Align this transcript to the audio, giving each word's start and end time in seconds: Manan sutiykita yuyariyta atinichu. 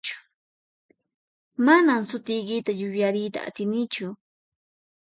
Manan 1.65 2.01
sutiykita 2.09 2.71
yuyariyta 2.81 3.39
atinichu. 3.49 4.07